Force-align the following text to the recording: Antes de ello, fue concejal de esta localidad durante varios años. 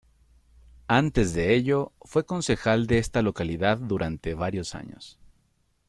Antes 0.87 1.35
de 1.35 1.53
ello, 1.53 1.91
fue 2.01 2.25
concejal 2.25 2.87
de 2.87 2.97
esta 2.97 3.21
localidad 3.21 3.77
durante 3.77 4.33
varios 4.33 4.73
años. 4.73 5.19